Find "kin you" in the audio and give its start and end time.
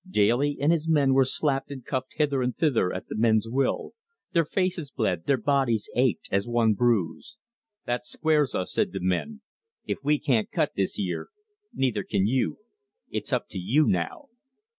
12.01-12.57